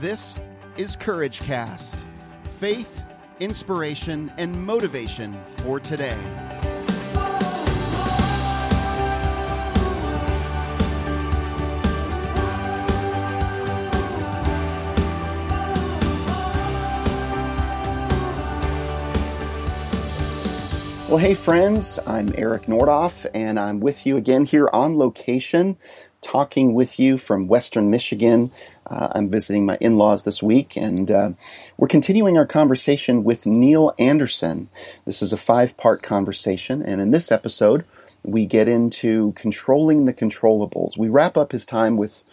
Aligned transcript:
This 0.00 0.38
is 0.76 0.94
Courage 0.94 1.40
Cast. 1.40 2.06
Faith, 2.60 3.02
inspiration, 3.40 4.30
and 4.36 4.54
motivation 4.64 5.36
for 5.56 5.80
today. 5.80 6.16
Well, 21.08 21.16
hey, 21.16 21.34
friends, 21.34 21.98
I'm 22.06 22.32
Eric 22.36 22.66
Nordoff, 22.66 23.26
and 23.34 23.58
I'm 23.58 23.80
with 23.80 24.06
you 24.06 24.16
again 24.18 24.44
here 24.44 24.68
on 24.72 24.96
location, 24.96 25.78
talking 26.20 26.74
with 26.74 26.98
you 26.98 27.16
from 27.18 27.48
Western 27.48 27.90
Michigan. 27.90 28.50
Uh, 28.86 29.08
I'm 29.12 29.28
visiting 29.28 29.66
my 29.66 29.76
in 29.80 29.96
laws 29.96 30.22
this 30.24 30.42
week, 30.42 30.76
and 30.76 31.10
uh, 31.10 31.30
we're 31.76 31.88
continuing 31.88 32.36
our 32.36 32.46
conversation 32.46 33.24
with 33.24 33.46
Neil 33.46 33.94
Anderson. 33.98 34.68
This 35.04 35.22
is 35.22 35.32
a 35.32 35.36
five 35.36 35.76
part 35.76 36.02
conversation, 36.02 36.82
and 36.82 37.00
in 37.00 37.10
this 37.10 37.30
episode, 37.30 37.84
we 38.22 38.46
get 38.46 38.68
into 38.68 39.32
controlling 39.32 40.04
the 40.04 40.14
controllables. 40.14 40.98
We 40.98 41.08
wrap 41.08 41.36
up 41.36 41.52
his 41.52 41.64
time 41.64 41.96
with 41.96 42.24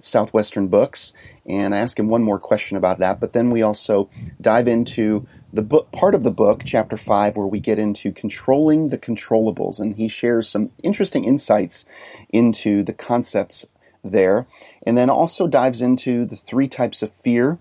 Southwestern 0.00 0.68
Books, 0.68 1.12
and 1.46 1.74
I 1.74 1.78
ask 1.78 1.98
him 1.98 2.08
one 2.08 2.22
more 2.22 2.38
question 2.38 2.76
about 2.76 2.98
that, 2.98 3.20
but 3.20 3.32
then 3.32 3.50
we 3.50 3.62
also 3.62 4.08
dive 4.40 4.68
into 4.68 5.26
the 5.54 5.62
book 5.62 5.92
part 5.92 6.14
of 6.14 6.24
the 6.24 6.32
book, 6.32 6.62
chapter 6.64 6.96
five, 6.96 7.36
where 7.36 7.46
we 7.46 7.60
get 7.60 7.78
into 7.78 8.12
controlling 8.12 8.88
the 8.88 8.98
controllables, 8.98 9.78
and 9.78 9.94
he 9.94 10.08
shares 10.08 10.48
some 10.48 10.70
interesting 10.82 11.24
insights 11.24 11.84
into 12.30 12.82
the 12.82 12.92
concepts 12.92 13.64
there, 14.02 14.46
and 14.84 14.98
then 14.98 15.08
also 15.08 15.46
dives 15.46 15.80
into 15.80 16.26
the 16.26 16.36
three 16.36 16.66
types 16.66 17.02
of 17.02 17.12
fear 17.12 17.58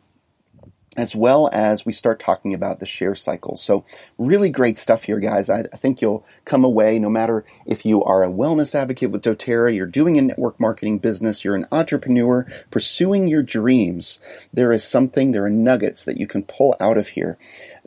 as 0.96 1.16
well 1.16 1.50
as 1.52 1.86
we 1.86 1.92
start 1.92 2.20
talking 2.20 2.54
about 2.54 2.80
the 2.80 2.86
share 2.86 3.16
cycle. 3.16 3.58
So, 3.58 3.84
really 4.17 4.50
great 4.50 4.78
stuff 4.78 5.04
here, 5.04 5.20
guys. 5.20 5.50
I, 5.50 5.62
I, 5.62 5.78
think 5.78 6.02
you'll 6.02 6.26
come 6.45 6.64
away, 6.64 7.00
no 7.00 7.09
matter 7.09 7.45
if 7.66 7.86
you 7.86 8.04
are 8.04 8.23
a 8.23 8.30
wellness 8.30 8.76
advocate 8.76 9.09
with 9.09 9.23
doTERRA, 9.23 9.76
you're 9.76 9.88
doing 9.88 10.17
a 10.17 10.22
network 10.22 10.59
marketing 10.59 11.00
business, 11.00 11.44
you're 11.44 11.56
an 11.56 11.67
entrepreneur 11.72 12.45
pursuing 12.70 13.28
your 13.28 13.42
dreams, 13.42 14.20
there 14.54 14.72
is 14.72 14.84
something, 14.84 15.32
there 15.32 15.45
are 15.45 15.50
nuggets 15.50 16.06
that 16.06 16.17
you 16.17 16.28
can 16.28 16.44
pull 16.44 16.76
out 16.80 16.98
of 16.98 17.10
here 17.10 17.38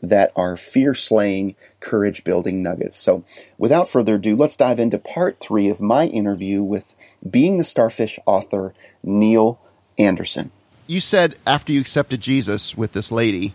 that 0.02 0.32
are 0.34 0.56
fear 0.56 0.94
slaying, 0.94 1.54
courage 1.80 2.24
building 2.24 2.62
nuggets. 2.62 2.98
So, 2.98 3.24
without 3.56 3.88
further 3.88 4.16
ado, 4.16 4.34
let's 4.34 4.56
dive 4.56 4.80
into 4.80 4.98
part 4.98 5.38
three 5.40 5.68
of 5.68 5.80
my 5.80 6.06
interview 6.06 6.62
with 6.62 6.94
Being 7.28 7.58
the 7.58 7.64
Starfish 7.64 8.18
author, 8.26 8.74
Neil 9.04 9.60
Anderson 9.96 10.50
you 10.86 11.00
said 11.00 11.36
after 11.46 11.72
you 11.72 11.80
accepted 11.80 12.20
Jesus 12.20 12.76
with 12.76 12.92
this 12.92 13.10
lady, 13.10 13.52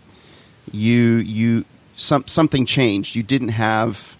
you 0.70 1.16
you 1.16 1.64
some 1.96 2.26
something 2.26 2.66
changed. 2.66 3.16
You 3.16 3.22
didn't 3.22 3.50
have 3.50 4.16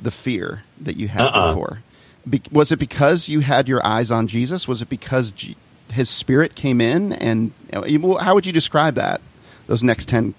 the 0.00 0.10
fear 0.10 0.62
that 0.80 0.96
you 0.96 1.08
had 1.08 1.22
uh-uh. 1.22 1.50
before. 1.50 1.82
Be, 2.28 2.42
was 2.50 2.72
it 2.72 2.78
because 2.78 3.28
you 3.28 3.40
had 3.40 3.68
your 3.68 3.84
eyes 3.86 4.10
on 4.10 4.26
Jesus? 4.26 4.66
Was 4.66 4.82
it 4.82 4.88
because 4.88 5.30
G- 5.30 5.56
His 5.90 6.10
Spirit 6.10 6.54
came 6.54 6.80
in? 6.80 7.12
And 7.12 7.52
uh, 7.72 7.82
how 8.18 8.34
would 8.34 8.46
you 8.46 8.52
describe 8.52 8.94
that? 8.96 9.20
Those 9.68 9.82
next 9.82 10.08
ten 10.08 10.34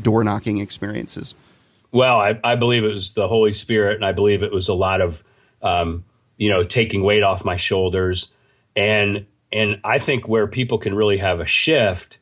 door 0.00 0.22
knocking 0.22 0.58
experiences. 0.58 1.34
Well, 1.90 2.18
I, 2.18 2.38
I, 2.42 2.56
believe 2.56 2.82
it 2.82 2.92
was 2.92 3.14
the 3.14 3.28
Holy 3.28 3.52
Spirit, 3.52 3.94
and 3.94 4.04
I 4.04 4.12
believe 4.12 4.42
it 4.42 4.50
was 4.50 4.68
a 4.68 4.74
lot 4.74 5.00
of 5.00 5.22
um, 5.62 6.04
you 6.36 6.50
know 6.50 6.64
taking 6.64 7.02
weight 7.02 7.22
off 7.22 7.44
my 7.44 7.56
shoulders 7.56 8.28
and 8.76 9.26
and 9.52 9.80
I 9.84 9.98
think 9.98 10.28
where 10.28 10.46
people 10.46 10.78
can 10.78 10.94
really 10.94 11.18
have 11.18 11.40
a 11.40 11.46
shift 11.46 12.18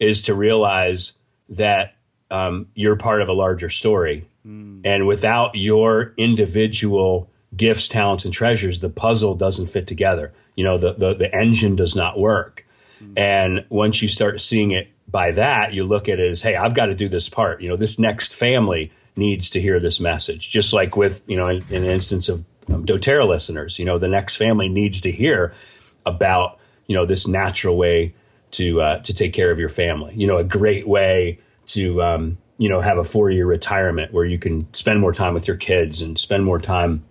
is 0.00 0.22
to 0.22 0.34
realize 0.34 1.12
that 1.48 1.94
um, 2.30 2.66
you're 2.74 2.96
part 2.96 3.22
of 3.22 3.28
a 3.28 3.32
larger 3.32 3.68
story. 3.68 4.26
Mm. 4.46 4.80
And 4.84 5.06
without 5.06 5.54
your 5.54 6.14
individual 6.16 7.30
gifts, 7.54 7.88
talents, 7.88 8.24
and 8.24 8.32
treasures, 8.32 8.80
the 8.80 8.88
puzzle 8.88 9.34
doesn't 9.34 9.66
fit 9.66 9.86
together. 9.86 10.32
You 10.56 10.64
know, 10.64 10.78
the, 10.78 10.94
the, 10.94 11.14
the 11.14 11.34
engine 11.34 11.76
does 11.76 11.94
not 11.94 12.18
work. 12.18 12.66
Mm. 13.02 13.18
And 13.18 13.64
once 13.68 14.02
you 14.02 14.08
start 14.08 14.40
seeing 14.40 14.70
it 14.70 14.88
by 15.06 15.32
that, 15.32 15.74
you 15.74 15.84
look 15.84 16.08
at 16.08 16.18
it 16.18 16.30
as, 16.30 16.42
hey, 16.42 16.56
I've 16.56 16.74
got 16.74 16.86
to 16.86 16.94
do 16.94 17.08
this 17.08 17.28
part. 17.28 17.60
You 17.60 17.68
know, 17.68 17.76
this 17.76 17.98
next 17.98 18.34
family 18.34 18.90
needs 19.14 19.50
to 19.50 19.60
hear 19.60 19.78
this 19.78 20.00
message. 20.00 20.48
Just 20.48 20.72
like 20.72 20.96
with, 20.96 21.20
you 21.26 21.36
know, 21.36 21.48
in, 21.48 21.62
in 21.68 21.84
an 21.84 21.90
instance 21.90 22.30
of 22.30 22.44
um, 22.72 22.86
doTERRA 22.86 23.28
listeners, 23.28 23.78
you 23.78 23.84
know, 23.84 23.98
the 23.98 24.08
next 24.08 24.36
family 24.36 24.68
needs 24.68 25.02
to 25.02 25.12
hear 25.12 25.54
about 26.06 26.58
you 26.92 26.98
know 26.98 27.06
this 27.06 27.26
natural 27.26 27.78
way 27.78 28.12
to 28.50 28.82
uh, 28.82 28.98
to 28.98 29.14
take 29.14 29.32
care 29.32 29.50
of 29.50 29.58
your 29.58 29.70
family. 29.70 30.12
You 30.14 30.26
know, 30.26 30.36
a 30.36 30.44
great 30.44 30.86
way 30.86 31.38
to 31.68 32.02
um, 32.02 32.36
you 32.58 32.68
know 32.68 32.82
have 32.82 32.98
a 32.98 33.04
four 33.04 33.30
year 33.30 33.46
retirement 33.46 34.12
where 34.12 34.26
you 34.26 34.38
can 34.38 34.72
spend 34.74 35.00
more 35.00 35.14
time 35.14 35.32
with 35.32 35.48
your 35.48 35.56
kids 35.56 36.02
and 36.02 36.18
spend 36.18 36.44
more 36.44 36.58
time 36.58 37.02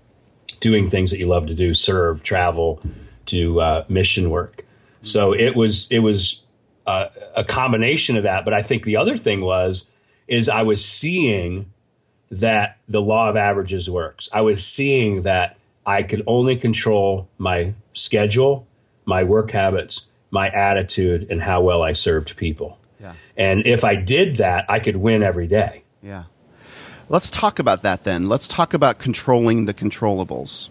doing 0.59 0.87
things 0.87 1.09
that 1.09 1.17
you 1.17 1.25
love 1.25 1.47
to 1.47 1.55
do, 1.55 1.73
serve, 1.73 2.21
travel, 2.21 2.79
do 3.25 3.59
uh, 3.59 3.83
mission 3.89 4.29
work. 4.29 4.67
So 5.01 5.33
it 5.33 5.55
was 5.55 5.87
it 5.89 5.99
was 5.99 6.43
uh, 6.85 7.07
a 7.35 7.43
combination 7.43 8.17
of 8.17 8.23
that. 8.23 8.45
But 8.45 8.53
I 8.53 8.61
think 8.61 8.83
the 8.83 8.97
other 8.97 9.17
thing 9.17 9.41
was 9.41 9.85
is 10.27 10.47
I 10.47 10.61
was 10.61 10.85
seeing 10.85 11.73
that 12.29 12.77
the 12.87 13.01
law 13.01 13.29
of 13.29 13.35
averages 13.35 13.89
works. 13.89 14.29
I 14.31 14.41
was 14.41 14.63
seeing 14.63 15.23
that 15.23 15.57
I 15.87 16.03
could 16.03 16.21
only 16.27 16.55
control 16.55 17.27
my 17.39 17.73
schedule 17.93 18.67
my 19.05 19.23
work 19.23 19.51
habits, 19.51 20.05
my 20.29 20.49
attitude, 20.49 21.27
and 21.29 21.41
how 21.41 21.61
well 21.61 21.81
I 21.81 21.93
served 21.93 22.37
people. 22.37 22.77
Yeah. 22.99 23.13
And 23.35 23.65
if 23.65 23.83
I 23.83 23.95
did 23.95 24.37
that, 24.37 24.65
I 24.69 24.79
could 24.79 24.95
win 24.95 25.23
every 25.23 25.47
day. 25.47 25.83
Yeah. 26.03 26.25
Let's 27.09 27.29
talk 27.29 27.59
about 27.59 27.81
that 27.81 28.03
then. 28.03 28.29
Let's 28.29 28.47
talk 28.47 28.73
about 28.73 28.99
controlling 28.99 29.65
the 29.65 29.73
controllables. 29.73 30.69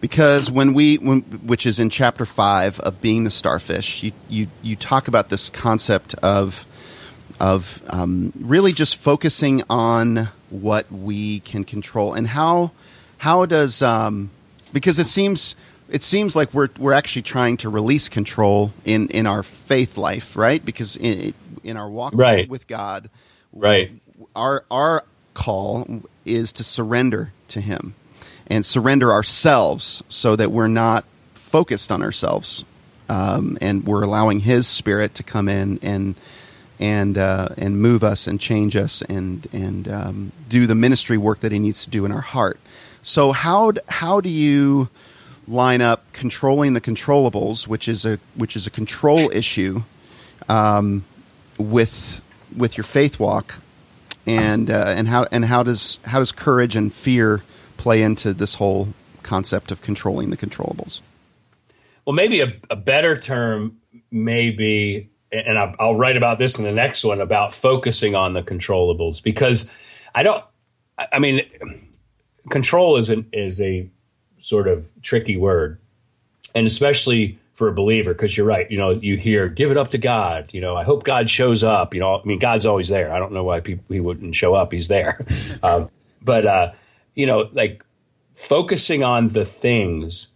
Because 0.00 0.50
when 0.50 0.74
we, 0.74 0.96
when, 0.98 1.22
which 1.22 1.66
is 1.66 1.78
in 1.78 1.90
chapter 1.90 2.24
five 2.24 2.78
of 2.80 3.00
being 3.00 3.24
the 3.24 3.30
starfish, 3.30 4.02
you, 4.02 4.12
you, 4.28 4.46
you 4.62 4.76
talk 4.76 5.08
about 5.08 5.28
this 5.28 5.50
concept 5.50 6.14
of, 6.14 6.66
of 7.40 7.82
um, 7.88 8.32
really 8.38 8.72
just 8.72 8.96
focusing 8.96 9.64
on 9.68 10.28
what 10.50 10.90
we 10.92 11.40
can 11.40 11.64
control 11.64 12.14
and 12.14 12.28
how, 12.28 12.70
how 13.18 13.44
does, 13.46 13.82
um, 13.82 14.30
because 14.72 14.98
it 15.00 15.06
seems, 15.06 15.56
it 15.88 16.02
seems 16.02 16.36
like 16.36 16.52
we're 16.52 16.68
we're 16.78 16.92
actually 16.92 17.22
trying 17.22 17.56
to 17.58 17.68
release 17.68 18.08
control 18.08 18.72
in 18.84 19.08
in 19.08 19.26
our 19.26 19.42
faith 19.42 19.96
life, 19.96 20.36
right? 20.36 20.64
Because 20.64 20.96
in 20.96 21.34
in 21.64 21.76
our 21.76 21.88
walk 21.88 22.12
right. 22.16 22.48
with 22.48 22.66
God, 22.66 23.10
right, 23.52 23.90
our 24.36 24.64
our 24.70 25.04
call 25.34 26.02
is 26.24 26.52
to 26.54 26.64
surrender 26.64 27.32
to 27.48 27.60
Him 27.60 27.94
and 28.46 28.64
surrender 28.64 29.12
ourselves, 29.12 30.02
so 30.08 30.36
that 30.36 30.50
we're 30.50 30.68
not 30.68 31.04
focused 31.34 31.90
on 31.90 32.02
ourselves, 32.02 32.64
um, 33.08 33.56
and 33.60 33.84
we're 33.84 34.02
allowing 34.02 34.40
His 34.40 34.66
Spirit 34.66 35.14
to 35.14 35.22
come 35.22 35.48
in 35.48 35.78
and 35.82 36.14
and 36.78 37.16
uh, 37.16 37.48
and 37.56 37.80
move 37.80 38.04
us 38.04 38.26
and 38.26 38.40
change 38.40 38.76
us 38.76 39.02
and 39.02 39.46
and 39.52 39.88
um, 39.88 40.32
do 40.48 40.66
the 40.66 40.74
ministry 40.74 41.16
work 41.16 41.40
that 41.40 41.52
He 41.52 41.58
needs 41.58 41.84
to 41.84 41.90
do 41.90 42.04
in 42.04 42.12
our 42.12 42.20
heart. 42.20 42.58
So 43.02 43.32
how 43.32 43.72
how 43.88 44.20
do 44.20 44.28
you 44.28 44.88
line 45.48 45.80
up 45.80 46.12
controlling 46.12 46.74
the 46.74 46.80
controllables, 46.80 47.66
which 47.66 47.88
is 47.88 48.04
a 48.04 48.18
which 48.34 48.54
is 48.54 48.66
a 48.66 48.70
control 48.70 49.30
issue, 49.30 49.82
um, 50.48 51.04
with 51.58 52.20
with 52.56 52.76
your 52.76 52.84
faith 52.84 53.18
walk, 53.18 53.56
and 54.26 54.70
uh, 54.70 54.94
and 54.96 55.08
how 55.08 55.26
and 55.32 55.44
how 55.44 55.62
does 55.62 55.98
how 56.04 56.18
does 56.18 56.32
courage 56.32 56.76
and 56.76 56.92
fear 56.92 57.42
play 57.76 58.02
into 58.02 58.32
this 58.32 58.54
whole 58.54 58.88
concept 59.22 59.70
of 59.70 59.80
controlling 59.80 60.30
the 60.30 60.36
controllables? 60.36 61.00
Well, 62.04 62.14
maybe 62.14 62.40
a, 62.40 62.52
a 62.70 62.76
better 62.76 63.18
term 63.18 63.78
may 64.10 64.50
be, 64.50 65.10
and 65.30 65.58
I'll, 65.58 65.74
I'll 65.78 65.94
write 65.94 66.16
about 66.16 66.38
this 66.38 66.58
in 66.58 66.64
the 66.64 66.72
next 66.72 67.04
one 67.04 67.20
about 67.20 67.54
focusing 67.54 68.14
on 68.14 68.32
the 68.32 68.42
controllables 68.42 69.22
because 69.22 69.68
I 70.14 70.22
don't. 70.22 70.44
I 71.12 71.20
mean, 71.20 71.42
control 72.50 72.96
is 72.96 73.08
an, 73.08 73.28
is 73.32 73.60
a 73.60 73.88
sort 74.40 74.68
of 74.68 74.90
tricky 75.02 75.36
word, 75.36 75.78
and 76.54 76.66
especially 76.66 77.38
for 77.54 77.68
a 77.68 77.72
believer, 77.72 78.12
because 78.12 78.36
you're 78.36 78.46
right. 78.46 78.70
You 78.70 78.78
know, 78.78 78.90
you 78.90 79.16
hear 79.16 79.48
"give 79.48 79.70
it 79.70 79.76
up 79.76 79.90
to 79.90 79.98
God." 79.98 80.50
You 80.52 80.60
know, 80.60 80.76
I 80.76 80.84
hope 80.84 81.04
God 81.04 81.30
shows 81.30 81.64
up. 81.64 81.94
You 81.94 82.00
know, 82.00 82.16
I 82.16 82.24
mean, 82.24 82.38
God's 82.38 82.66
always 82.66 82.88
there. 82.88 83.12
I 83.12 83.18
don't 83.18 83.32
know 83.32 83.44
why 83.44 83.60
people, 83.60 83.84
he 83.88 84.00
wouldn't 84.00 84.34
show 84.34 84.54
up. 84.54 84.72
He's 84.72 84.88
there, 84.88 85.24
um, 85.62 85.90
but 86.22 86.46
uh, 86.46 86.72
you 87.14 87.26
know, 87.26 87.48
like 87.52 87.84
focusing 88.34 89.02
on 89.02 89.28
the 89.28 89.44
things 89.44 90.28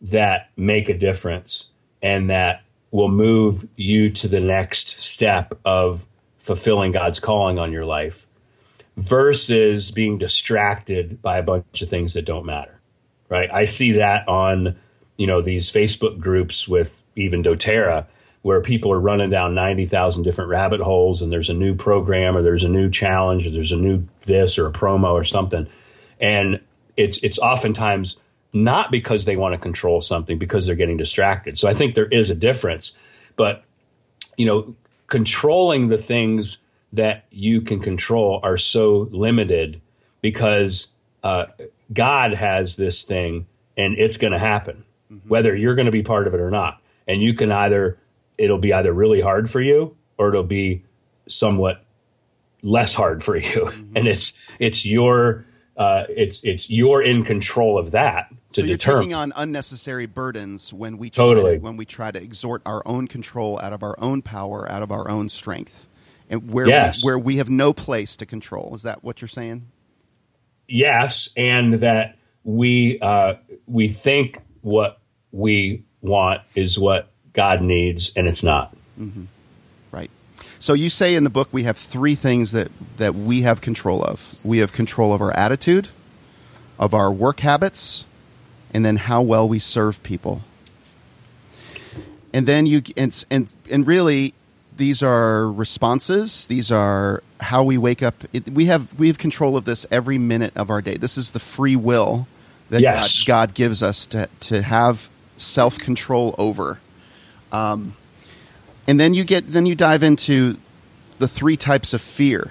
that 0.00 0.50
make 0.56 0.88
a 0.88 0.96
difference 0.96 1.66
and 2.02 2.30
that 2.30 2.62
will 2.90 3.10
move 3.10 3.68
you 3.76 4.10
to 4.10 4.28
the 4.28 4.40
next 4.40 5.00
step 5.02 5.52
of 5.64 6.06
fulfilling 6.38 6.92
God's 6.92 7.20
calling 7.20 7.58
on 7.58 7.70
your 7.70 7.84
life 7.84 8.26
versus 8.96 9.90
being 9.90 10.18
distracted 10.18 11.22
by 11.22 11.38
a 11.38 11.42
bunch 11.42 11.82
of 11.82 11.88
things 11.88 12.14
that 12.14 12.24
don't 12.24 12.46
matter 12.46 12.79
right? 13.30 13.48
I 13.50 13.64
see 13.64 13.92
that 13.92 14.28
on 14.28 14.76
you 15.16 15.26
know 15.26 15.40
these 15.40 15.70
Facebook 15.70 16.20
groups 16.20 16.68
with 16.68 17.02
even 17.16 17.42
DoTerra 17.42 18.06
where 18.42 18.60
people 18.60 18.90
are 18.90 19.00
running 19.00 19.28
down 19.28 19.54
90,000 19.54 20.22
different 20.22 20.48
rabbit 20.48 20.80
holes 20.80 21.20
and 21.20 21.30
there's 21.30 21.50
a 21.50 21.54
new 21.54 21.74
program 21.74 22.36
or 22.36 22.42
there's 22.42 22.64
a 22.64 22.68
new 22.70 22.88
challenge 22.88 23.46
or 23.46 23.50
there's 23.50 23.72
a 23.72 23.76
new 23.76 24.06
this 24.24 24.58
or 24.58 24.66
a 24.66 24.72
promo 24.72 25.12
or 25.12 25.24
something. 25.24 25.66
And 26.18 26.60
it's 26.96 27.18
it's 27.18 27.38
oftentimes 27.38 28.16
not 28.52 28.90
because 28.90 29.24
they 29.24 29.36
want 29.36 29.54
to 29.54 29.58
control 29.58 30.00
something 30.00 30.38
because 30.38 30.66
they're 30.66 30.76
getting 30.76 30.96
distracted. 30.96 31.58
So 31.58 31.68
I 31.68 31.74
think 31.74 31.94
there 31.94 32.06
is 32.06 32.30
a 32.30 32.34
difference. 32.34 32.92
But 33.36 33.64
you 34.36 34.46
know, 34.46 34.74
controlling 35.06 35.88
the 35.88 35.98
things 35.98 36.58
that 36.92 37.26
you 37.30 37.60
can 37.60 37.80
control 37.80 38.40
are 38.42 38.56
so 38.56 39.08
limited 39.12 39.80
because 40.22 40.88
uh, 41.22 41.46
God 41.92 42.34
has 42.34 42.76
this 42.76 43.02
thing 43.02 43.46
and 43.76 43.96
it's 43.98 44.16
going 44.16 44.32
to 44.32 44.38
happen, 44.38 44.84
mm-hmm. 45.10 45.28
whether 45.28 45.54
you're 45.54 45.74
going 45.74 45.86
to 45.86 45.92
be 45.92 46.02
part 46.02 46.26
of 46.26 46.34
it 46.34 46.40
or 46.40 46.50
not. 46.50 46.80
And 47.06 47.22
you 47.22 47.34
can 47.34 47.50
either, 47.50 47.98
it'll 48.38 48.58
be 48.58 48.72
either 48.72 48.92
really 48.92 49.20
hard 49.20 49.50
for 49.50 49.60
you 49.60 49.96
or 50.18 50.28
it'll 50.28 50.44
be 50.44 50.84
somewhat 51.28 51.84
less 52.62 52.94
hard 52.94 53.22
for 53.22 53.36
you. 53.36 53.48
Mm-hmm. 53.48 53.92
And 53.96 54.06
it's, 54.06 54.32
it's 54.58 54.86
your, 54.86 55.44
uh, 55.76 56.04
it's, 56.08 56.42
it's 56.44 56.70
you're 56.70 57.02
in 57.02 57.24
control 57.24 57.78
of 57.78 57.90
that 57.92 58.28
to 58.52 58.60
so 58.60 58.66
you're 58.66 58.76
determine. 58.76 59.02
taking 59.02 59.14
on 59.14 59.32
unnecessary 59.34 60.06
burdens 60.06 60.72
when 60.72 60.98
we 60.98 61.10
try 61.10 61.24
totally. 61.24 61.54
to, 61.54 61.58
when 61.58 61.76
we 61.76 61.84
try 61.84 62.10
to 62.10 62.22
exhort 62.22 62.62
our 62.64 62.82
own 62.86 63.08
control 63.08 63.58
out 63.60 63.72
of 63.72 63.82
our 63.82 63.98
own 63.98 64.22
power, 64.22 64.70
out 64.70 64.82
of 64.82 64.92
our 64.92 65.08
own 65.08 65.28
strength, 65.28 65.88
and 66.28 66.52
where 66.52 66.68
yes. 66.68 67.02
we, 67.02 67.06
where 67.06 67.18
we 67.18 67.36
have 67.36 67.50
no 67.50 67.72
place 67.72 68.16
to 68.18 68.26
control. 68.26 68.74
Is 68.74 68.82
that 68.82 69.02
what 69.02 69.20
you're 69.20 69.28
saying? 69.28 69.66
Yes, 70.70 71.30
and 71.36 71.74
that 71.80 72.16
we 72.44 73.00
uh, 73.00 73.34
we 73.66 73.88
think 73.88 74.40
what 74.62 75.00
we 75.32 75.82
want 76.00 76.42
is 76.54 76.78
what 76.78 77.10
God 77.32 77.60
needs, 77.60 78.12
and 78.14 78.28
it's 78.28 78.44
not. 78.44 78.74
Mm-hmm. 78.98 79.24
Right. 79.90 80.10
So 80.60 80.72
you 80.72 80.88
say 80.88 81.16
in 81.16 81.24
the 81.24 81.30
book 81.30 81.48
we 81.50 81.64
have 81.64 81.76
three 81.76 82.14
things 82.14 82.52
that 82.52 82.70
that 82.98 83.16
we 83.16 83.42
have 83.42 83.60
control 83.60 84.02
of. 84.04 84.38
We 84.44 84.58
have 84.58 84.72
control 84.72 85.12
of 85.12 85.20
our 85.20 85.36
attitude, 85.36 85.88
of 86.78 86.94
our 86.94 87.10
work 87.10 87.40
habits, 87.40 88.06
and 88.72 88.84
then 88.84 88.96
how 88.96 89.22
well 89.22 89.48
we 89.48 89.58
serve 89.58 90.00
people. 90.04 90.42
And 92.32 92.46
then 92.46 92.66
you 92.66 92.82
and 92.96 93.24
and, 93.28 93.48
and 93.68 93.86
really 93.88 94.34
these 94.80 95.02
are 95.02 95.52
responses. 95.52 96.46
These 96.46 96.72
are 96.72 97.22
how 97.38 97.62
we 97.62 97.76
wake 97.76 98.02
up. 98.02 98.14
It, 98.32 98.48
we 98.48 98.64
have 98.64 98.98
we 98.98 99.08
have 99.08 99.18
control 99.18 99.58
of 99.58 99.66
this 99.66 99.84
every 99.90 100.16
minute 100.16 100.56
of 100.56 100.70
our 100.70 100.80
day. 100.80 100.96
This 100.96 101.18
is 101.18 101.32
the 101.32 101.38
free 101.38 101.76
will 101.76 102.26
that 102.70 102.80
yes. 102.80 103.22
God, 103.22 103.50
God, 103.50 103.54
gives 103.54 103.82
us 103.82 104.06
to 104.06 104.30
to 104.48 104.62
have 104.62 105.10
self 105.36 105.78
control 105.78 106.34
over. 106.38 106.80
Um, 107.52 107.94
and 108.88 108.98
then 108.98 109.12
you 109.12 109.22
get 109.22 109.52
then 109.52 109.66
you 109.66 109.74
dive 109.74 110.02
into 110.02 110.56
the 111.18 111.28
three 111.28 111.58
types 111.58 111.92
of 111.92 112.00
fear: 112.00 112.50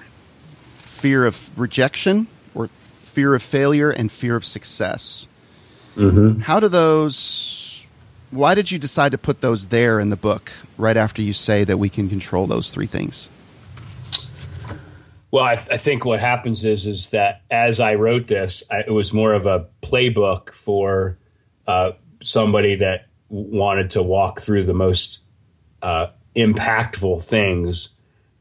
fear 0.78 1.26
of 1.26 1.58
rejection, 1.60 2.28
or 2.54 2.68
fear 2.68 3.34
of 3.34 3.42
failure, 3.42 3.90
and 3.90 4.12
fear 4.12 4.36
of 4.36 4.46
success. 4.46 5.28
Mm-hmm. 5.96 6.42
How 6.42 6.60
do 6.60 6.68
those 6.68 7.59
why 8.31 8.56
did 8.56 8.72
you 8.72 8.80
decide 8.80 9.12
to 9.12 9.18
put 9.18 9.42
those 9.42 9.68
there 9.68 10.00
in 10.00 10.10
the 10.10 10.16
book 10.16 10.52
right 10.78 10.98
after 10.98 11.22
you 11.22 11.34
say 11.34 11.64
that 11.64 11.78
we 11.78 11.90
can 11.90 12.10
control 12.10 12.48
those 12.48 12.70
three 12.70 12.88
things? 12.88 13.30
Well, 15.31 15.44
I, 15.44 15.54
I 15.54 15.78
think 15.78 16.06
what 16.06 16.20
happens 16.20 16.66
is 16.66 16.88
is 16.88 17.10
that 17.10 17.42
as 17.52 17.80
I 17.80 17.96
wrote 17.96 18.28
this, 18.28 18.64
I, 18.70 18.80
it 18.80 18.92
was 18.92 19.14
more 19.14 19.34
of 19.34 19.46
a 19.46 19.68
playbook 19.81 20.52
for 20.52 21.18
uh, 21.68 21.92
somebody 22.22 22.76
that 22.78 23.08
wanted 23.30 23.92
to 23.92 24.02
walk 24.02 24.42
through 24.42 24.64
the 24.64 24.74
most 24.74 25.20
uh, 25.84 26.08
impactful 26.36 27.24
things 27.24 27.90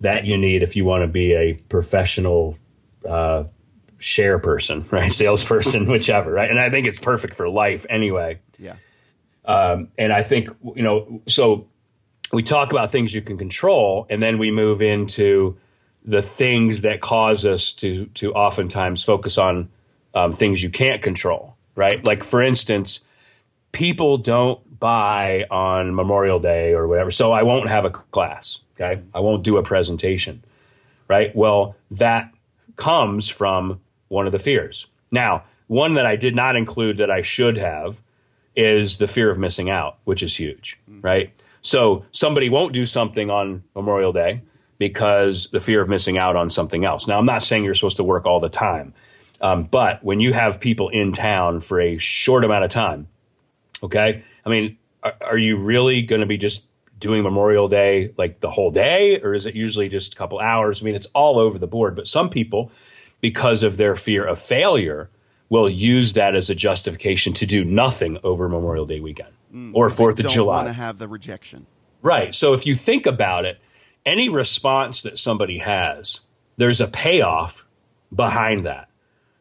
that 0.00 0.24
you 0.24 0.38
need 0.38 0.62
if 0.62 0.76
you 0.76 0.84
want 0.84 1.02
to 1.02 1.08
be 1.08 1.34
a 1.34 1.54
professional 1.68 2.56
uh, 3.06 3.44
share 3.98 4.38
person, 4.38 4.86
right? 4.90 5.12
Salesperson, 5.12 5.86
whichever, 5.90 6.32
right? 6.32 6.50
And 6.50 6.58
I 6.58 6.70
think 6.70 6.86
it's 6.86 6.98
perfect 6.98 7.34
for 7.34 7.48
life 7.48 7.84
anyway. 7.90 8.40
Yeah. 8.58 8.76
Um, 9.48 9.88
and 9.96 10.12
I 10.12 10.22
think, 10.22 10.50
you 10.76 10.82
know, 10.82 11.22
so 11.26 11.66
we 12.32 12.42
talk 12.42 12.70
about 12.70 12.92
things 12.92 13.14
you 13.14 13.22
can 13.22 13.38
control, 13.38 14.06
and 14.10 14.22
then 14.22 14.38
we 14.38 14.50
move 14.50 14.82
into 14.82 15.56
the 16.04 16.22
things 16.22 16.82
that 16.82 17.00
cause 17.00 17.44
us 17.44 17.72
to 17.72 18.06
to 18.14 18.32
oftentimes 18.34 19.02
focus 19.02 19.38
on 19.38 19.70
um, 20.14 20.32
things 20.32 20.62
you 20.62 20.70
can't 20.70 21.02
control, 21.02 21.56
right? 21.74 22.04
Like 22.04 22.24
for 22.24 22.42
instance, 22.42 23.00
people 23.72 24.18
don't 24.18 24.78
buy 24.78 25.44
on 25.50 25.94
Memorial 25.94 26.38
Day 26.38 26.74
or 26.74 26.86
whatever, 26.86 27.10
so 27.10 27.32
I 27.32 27.42
won't 27.42 27.70
have 27.70 27.86
a 27.86 27.90
class. 27.90 28.60
Okay, 28.76 29.00
I 29.14 29.20
won't 29.20 29.42
do 29.42 29.56
a 29.56 29.62
presentation, 29.62 30.44
right? 31.08 31.34
Well, 31.34 31.74
that 31.90 32.32
comes 32.76 33.28
from 33.28 33.80
one 34.08 34.26
of 34.26 34.32
the 34.32 34.38
fears. 34.38 34.86
Now, 35.10 35.44
one 35.66 35.94
that 35.94 36.06
I 36.06 36.16
did 36.16 36.36
not 36.36 36.54
include 36.54 36.98
that 36.98 37.10
I 37.10 37.22
should 37.22 37.56
have 37.56 38.02
is 38.58 38.98
the 38.98 39.06
fear 39.06 39.30
of 39.30 39.38
missing 39.38 39.70
out, 39.70 39.98
which 40.04 40.22
is 40.22 40.36
huge, 40.36 40.78
mm-hmm. 40.90 41.00
right? 41.00 41.32
So 41.62 42.04
somebody 42.10 42.48
won't 42.48 42.72
do 42.72 42.84
something 42.86 43.30
on 43.30 43.62
Memorial 43.74 44.12
Day 44.12 44.42
because 44.78 45.48
the 45.48 45.60
fear 45.60 45.80
of 45.80 45.88
missing 45.88 46.18
out 46.18 46.34
on 46.34 46.50
something 46.50 46.84
else. 46.84 47.06
Now, 47.06 47.18
I'm 47.18 47.24
not 47.24 47.42
saying 47.42 47.64
you're 47.64 47.74
supposed 47.74 47.96
to 47.98 48.04
work 48.04 48.26
all 48.26 48.40
the 48.40 48.48
time, 48.48 48.94
um, 49.40 49.64
but 49.64 50.02
when 50.02 50.18
you 50.18 50.32
have 50.32 50.60
people 50.60 50.88
in 50.88 51.12
town 51.12 51.60
for 51.60 51.80
a 51.80 51.98
short 51.98 52.44
amount 52.44 52.64
of 52.64 52.70
time, 52.70 53.06
okay, 53.82 54.24
I 54.44 54.48
mean, 54.48 54.76
are, 55.04 55.14
are 55.20 55.38
you 55.38 55.56
really 55.56 56.02
going 56.02 56.20
to 56.20 56.26
be 56.26 56.36
just 56.36 56.66
doing 56.98 57.22
Memorial 57.22 57.68
Day 57.68 58.12
like 58.16 58.40
the 58.40 58.50
whole 58.50 58.72
day, 58.72 59.20
or 59.20 59.34
is 59.34 59.46
it 59.46 59.54
usually 59.54 59.88
just 59.88 60.14
a 60.14 60.16
couple 60.16 60.40
hours? 60.40 60.82
I 60.82 60.84
mean, 60.84 60.96
it's 60.96 61.06
all 61.14 61.38
over 61.38 61.58
the 61.58 61.68
board, 61.68 61.94
but 61.94 62.08
some 62.08 62.28
people, 62.28 62.72
because 63.20 63.62
of 63.62 63.76
their 63.76 63.94
fear 63.94 64.26
of 64.26 64.40
failure, 64.40 65.10
will 65.48 65.68
use 65.68 66.12
that 66.14 66.34
as 66.34 66.50
a 66.50 66.54
justification 66.54 67.32
to 67.34 67.46
do 67.46 67.64
nothing 67.64 68.18
over 68.22 68.48
Memorial 68.48 68.86
Day 68.86 69.00
weekend 69.00 69.32
mm, 69.52 69.72
or 69.74 69.90
Fourth 69.90 70.20
of 70.20 70.28
July. 70.28 70.56
Want 70.56 70.68
to 70.68 70.72
have 70.72 70.98
the 70.98 71.08
rejection, 71.08 71.66
right? 72.02 72.34
So 72.34 72.52
if 72.52 72.66
you 72.66 72.74
think 72.74 73.06
about 73.06 73.44
it, 73.44 73.58
any 74.04 74.28
response 74.28 75.02
that 75.02 75.18
somebody 75.18 75.58
has, 75.58 76.20
there's 76.56 76.80
a 76.80 76.88
payoff 76.88 77.66
behind 78.14 78.66
that. 78.66 78.88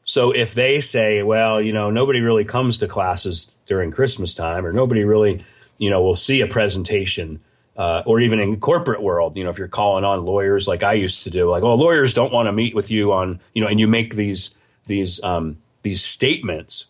So 0.04 0.31
if 0.31 0.54
they 0.54 0.80
say, 0.80 1.21
well, 1.24 1.62
you 1.62 1.74
know, 1.74 1.89
nobody 1.89 2.21
really 2.21 2.45
comes 2.45 2.77
to 2.77 2.88
classes 2.88 3.51
during 3.65 3.92
Christmas 3.92 4.33
time, 4.33 4.65
or 4.65 4.71
nobody 4.71 5.04
really, 5.04 5.44
you 5.77 5.89
know, 5.89 6.01
will 6.01 6.15
see 6.15 6.42
a 6.42 6.48
presentation. 6.48 7.42
Uh, 7.75 8.01
or 8.07 8.19
even 8.19 8.39
in 8.39 8.59
corporate 8.59 9.04
world, 9.04 9.38
you 9.38 9.44
know, 9.44 9.51
if 9.51 9.59
you're 9.59 9.68
calling 9.68 10.04
on 10.04 10.25
lawyers 10.25 10.68
like 10.68 10.81
I 10.81 10.94
used 10.94 11.25
to 11.25 11.30
do, 11.30 11.48
like, 11.48 11.62
oh, 11.62 11.75
lawyers 11.75 12.16
don't 12.16 12.33
want 12.33 12.47
to 12.47 12.52
meet 12.52 12.73
with 12.73 12.90
you 12.90 13.14
on, 13.14 13.40
you 13.54 13.61
know, 13.61 13.68
and 13.68 13.80
you 13.80 13.87
make 13.87 14.16
these 14.16 14.49
these 14.87 15.21
um, 15.21 15.57
these 15.83 16.03
statements, 16.03 16.87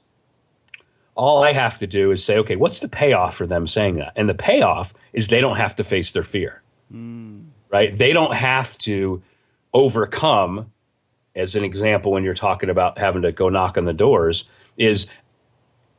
all 1.15 1.43
I 1.43 1.53
have 1.53 1.79
to 1.79 1.87
do 1.87 2.11
is 2.11 2.23
say, 2.23 2.37
okay, 2.37 2.55
what's 2.55 2.79
the 2.79 2.87
payoff 2.87 3.35
for 3.35 3.47
them 3.47 3.67
saying 3.67 3.95
that? 3.95 4.13
And 4.15 4.29
the 4.29 4.35
payoff 4.35 4.93
is 5.13 5.27
they 5.27 5.41
don't 5.41 5.57
have 5.57 5.75
to 5.77 5.83
face 5.83 6.11
their 6.11 6.23
fear, 6.23 6.61
mm. 6.93 7.45
right? 7.69 7.95
They 7.95 8.13
don't 8.13 8.35
have 8.35 8.77
to 8.79 9.23
overcome, 9.73 10.71
as 11.35 11.55
an 11.55 11.63
example, 11.63 12.11
when 12.11 12.23
you're 12.23 12.33
talking 12.33 12.69
about 12.69 12.99
having 12.99 13.23
to 13.23 13.31
go 13.31 13.49
knock 13.49 13.77
on 13.77 13.85
the 13.85 13.93
doors, 13.93 14.45
is 14.77 15.07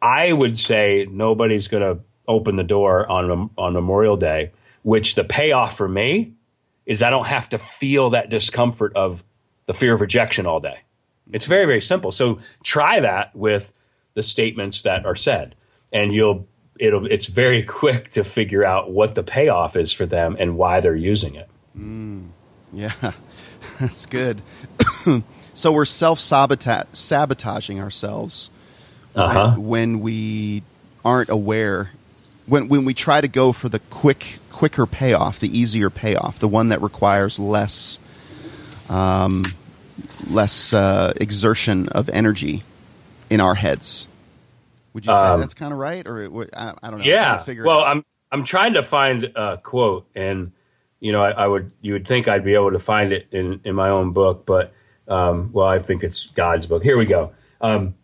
I 0.00 0.32
would 0.32 0.56
say 0.56 1.06
nobody's 1.10 1.68
going 1.68 1.82
to 1.82 2.02
open 2.28 2.56
the 2.56 2.62
door 2.62 3.10
on, 3.10 3.50
on 3.58 3.72
Memorial 3.72 4.16
Day, 4.16 4.52
which 4.82 5.16
the 5.16 5.24
payoff 5.24 5.76
for 5.76 5.88
me 5.88 6.34
is 6.86 7.02
I 7.02 7.10
don't 7.10 7.26
have 7.26 7.48
to 7.50 7.58
feel 7.58 8.10
that 8.10 8.30
discomfort 8.30 8.94
of 8.94 9.24
the 9.66 9.74
fear 9.74 9.94
of 9.94 10.00
rejection 10.00 10.46
all 10.46 10.60
day. 10.60 10.78
It's 11.32 11.46
very, 11.46 11.66
very 11.66 11.80
simple. 11.80 12.12
So 12.12 12.40
try 12.62 13.00
that 13.00 13.34
with 13.34 13.72
the 14.14 14.22
statements 14.22 14.82
that 14.82 15.04
are 15.04 15.16
said, 15.16 15.54
and 15.92 16.12
you'll 16.12 16.46
it'll 16.78 17.06
it's 17.06 17.26
very 17.26 17.62
quick 17.80 18.12
to 18.12 18.24
figure 18.24 18.64
out 18.64 18.90
what 18.90 19.14
the 19.14 19.22
payoff 19.22 19.76
is 19.76 19.92
for 19.92 20.06
them 20.06 20.36
and 20.38 20.56
why 20.56 20.80
they're 20.80 20.94
using 20.94 21.34
it. 21.34 21.48
Mm, 21.76 22.28
yeah, 22.72 22.92
that's 23.80 24.06
good. 24.06 24.40
so 25.54 25.72
we're 25.72 25.84
self 25.84 26.18
sabotaging 26.18 27.80
ourselves 27.80 28.50
uh-huh. 29.14 29.54
when, 29.56 29.68
when 29.68 30.00
we 30.00 30.62
aren't 31.04 31.30
aware. 31.30 31.90
When 32.46 32.68
when 32.68 32.86
we 32.86 32.94
try 32.94 33.20
to 33.20 33.28
go 33.28 33.52
for 33.52 33.68
the 33.68 33.78
quick 33.78 34.38
quicker 34.50 34.86
payoff, 34.86 35.38
the 35.38 35.56
easier 35.56 35.90
payoff, 35.90 36.38
the 36.38 36.48
one 36.48 36.68
that 36.68 36.80
requires 36.80 37.38
less 37.38 37.98
um, 38.88 39.42
less 40.30 40.72
uh, 40.72 41.12
exertion 41.16 41.88
of 41.88 42.08
energy 42.08 42.62
in 43.30 43.40
our 43.40 43.54
heads. 43.54 44.08
Would 44.94 45.06
you 45.06 45.12
say 45.12 45.18
um, 45.18 45.40
that's 45.40 45.54
kind 45.54 45.72
of 45.72 45.78
right, 45.78 46.06
or 46.06 46.48
I, 46.54 46.74
I 46.82 46.90
don't 46.90 47.00
know? 47.00 47.04
Yeah. 47.04 47.44
well, 47.62 47.80
I'm 47.80 48.04
I'm 48.32 48.44
trying 48.44 48.74
to 48.74 48.82
find 48.82 49.24
a 49.24 49.58
quote, 49.62 50.06
and 50.14 50.52
you 51.00 51.12
know, 51.12 51.22
I, 51.22 51.30
I, 51.30 51.46
would 51.46 51.72
you 51.80 51.92
would 51.92 52.06
think 52.06 52.26
I'd 52.26 52.44
be 52.44 52.54
able 52.54 52.72
to 52.72 52.78
find 52.78 53.12
it 53.12 53.28
in 53.30 53.60
in 53.64 53.74
my 53.74 53.90
own 53.90 54.12
book, 54.12 54.44
but 54.46 54.72
um, 55.06 55.50
well, 55.52 55.66
I 55.66 55.78
think 55.78 56.02
it's 56.02 56.26
God's 56.30 56.66
book. 56.66 56.82
Here 56.82 56.98
we 56.98 57.06
go. 57.06 57.32
Um, 57.60 57.94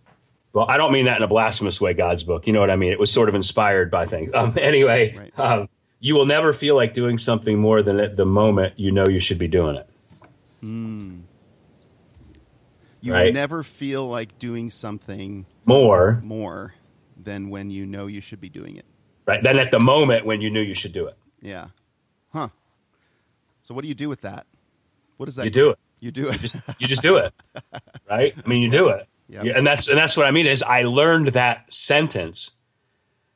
well, 0.53 0.67
I 0.69 0.77
don't 0.77 0.93
mean 0.93 1.07
that 1.07 1.17
in 1.17 1.23
a 1.23 1.29
blasphemous 1.29 1.81
way. 1.81 1.95
God's 1.95 2.23
book, 2.23 2.47
you 2.47 2.53
know 2.53 2.61
what 2.61 2.71
I 2.71 2.77
mean? 2.77 2.93
It 2.93 3.01
was 3.01 3.11
sort 3.11 3.29
of 3.29 3.35
inspired 3.35 3.91
by 3.91 4.07
things. 4.07 4.33
Um, 4.33 4.57
anyway. 4.61 5.31
Um, 5.37 5.69
you 6.05 6.15
will 6.15 6.27
never 6.27 6.53
feel 6.53 6.77
like 6.77 6.93
doing 6.93 7.17
something 7.17 7.59
more 7.59 7.83
than 7.83 7.99
at 7.99 8.15
the 8.15 8.27
moment 8.27 8.79
you 8.79 8.93
know 8.93 9.09
you 9.09 9.21
should 9.21 9.39
be 9.39 9.49
doing 9.49 9.77
it. 9.77 9.89
You 13.05 13.13
Right. 13.13 13.35
never 13.35 13.63
feel 13.63 14.09
like 14.09 14.39
doing 14.39 14.71
something 14.71 15.45
More, 15.67 16.21
more 16.25 16.75
than 17.23 17.51
when 17.51 17.71
you 17.71 17.85
know 17.85 18.07
you 18.07 18.21
should 18.23 18.41
be 18.41 18.49
doing 18.49 18.77
it. 18.77 18.87
right? 19.27 19.43
Than 19.43 19.59
at 19.59 19.71
the 19.71 19.79
moment 19.81 20.25
when 20.25 20.41
you 20.41 20.51
knew 20.51 20.61
you 20.61 20.75
should 20.75 20.93
do 20.93 21.07
it. 21.07 21.17
Yeah. 21.43 21.69
Huh. 22.33 22.49
So 23.63 23.75
what 23.75 23.83
do 23.83 23.89
you 23.89 23.95
do 23.95 24.09
with 24.09 24.23
that? 24.23 24.47
What 25.19 25.29
is 25.29 25.37
that? 25.37 25.45
You 25.45 25.51
do 25.51 25.71
it. 25.71 25.79
You 26.01 26.11
do 26.11 26.29
it. 26.29 26.41
just 26.41 26.57
you 26.79 26.87
just 26.87 27.01
do 27.01 27.17
it 27.17 27.33
right 28.11 28.35
i 28.45 28.49
mean 28.49 28.61
you 28.61 28.71
do 28.71 28.89
it 28.89 29.09
Yep. 29.31 29.45
Yeah, 29.45 29.53
and 29.57 29.67
that's 29.67 29.89
and 29.89 29.97
that's 29.97 30.19
what 30.19 30.27
i 30.27 30.31
mean 30.31 30.47
is 30.47 30.63
i 30.63 30.83
learned 30.83 31.29
that 31.29 31.73
sentence 31.73 32.51